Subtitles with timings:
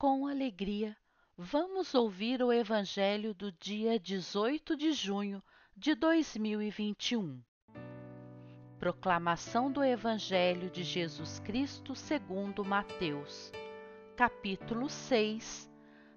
[0.00, 0.96] com alegria,
[1.36, 5.42] vamos ouvir o Evangelho do dia 18 de junho
[5.76, 7.38] de 2021.
[8.78, 13.52] Proclamação do Evangelho de Jesus Cristo segundo Mateus,
[14.16, 15.70] capítulo 6,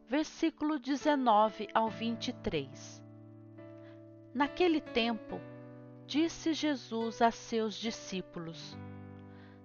[0.08, 3.04] versículo 19 ao 23.
[4.34, 5.42] Naquele tempo,
[6.08, 8.78] disse Jesus a seus discípulos: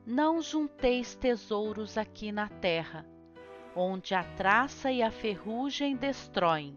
[0.04, 3.06] Não junteis tesouros aqui na terra
[3.78, 6.76] onde a traça e a ferrugem destroem,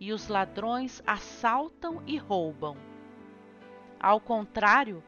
[0.00, 2.74] e os ladrões assaltam e roubam.
[4.00, 5.04] Ao contrário,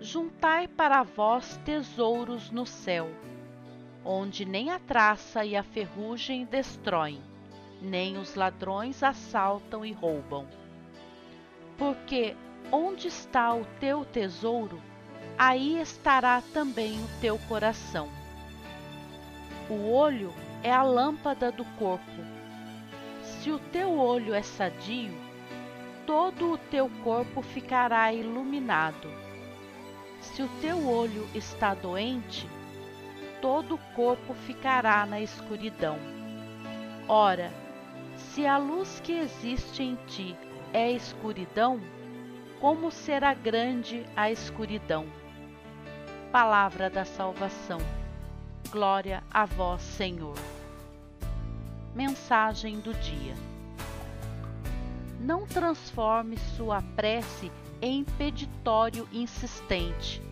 [0.00, 3.10] juntai para vós tesouros no céu,
[4.04, 7.20] onde nem a traça e a ferrugem destroem,
[7.82, 10.46] nem os ladrões assaltam e roubam.
[11.76, 12.36] Porque
[12.70, 14.80] onde está o teu tesouro,
[15.36, 18.08] aí estará também o teu coração.
[19.68, 22.22] O olho é a lâmpada do corpo.
[23.22, 25.12] Se o teu olho é sadio,
[26.06, 29.08] todo o teu corpo ficará iluminado.
[30.20, 32.48] Se o teu olho está doente,
[33.40, 35.98] todo o corpo ficará na escuridão.
[37.06, 37.52] Ora,
[38.16, 40.36] se a luz que existe em ti
[40.72, 41.80] é escuridão,
[42.60, 45.06] como será grande a escuridão?
[46.32, 47.78] Palavra da salvação.
[48.70, 50.36] Glória a vós, Senhor.
[51.98, 53.34] Mensagem do dia.
[55.18, 57.50] Não transforme sua prece
[57.82, 60.22] em peditório insistente.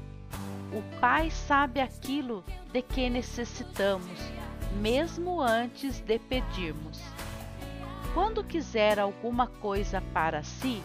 [0.73, 4.17] O Pai sabe aquilo de que necessitamos,
[4.81, 7.03] mesmo antes de pedirmos.
[8.15, 10.81] Quando quiser alguma coisa para si,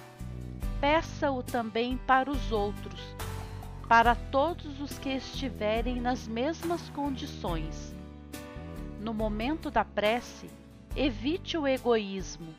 [0.79, 2.99] peça-o também para os outros
[3.87, 7.93] para todos os que estiverem nas mesmas condições.
[8.99, 10.49] No momento da prece,
[10.95, 12.53] evite o egoísmo.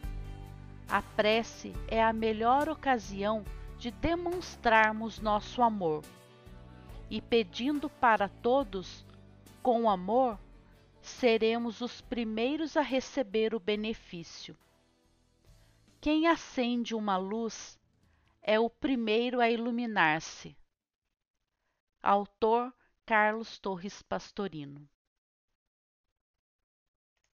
[0.88, 3.44] A prece é a melhor ocasião
[3.78, 6.02] de demonstrarmos nosso amor.
[7.10, 9.04] E pedindo para todos,
[9.62, 10.38] com amor,
[11.02, 14.56] seremos os primeiros a receber o benefício.
[16.00, 17.78] Quem acende uma luz
[18.40, 20.56] é o primeiro a iluminar-se.
[22.02, 22.72] Autor
[23.04, 24.88] Carlos Torres Pastorino